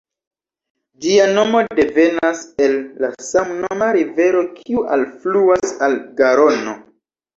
Ĝia 1.03 1.25
nomo 1.33 1.59
devenas 1.79 2.41
el 2.67 2.75
la 3.05 3.11
samnoma 3.27 3.91
rivero 3.99 4.43
kiu 4.59 4.87
alfluas 4.97 5.77
al 5.89 5.99
Garono. 6.23 6.75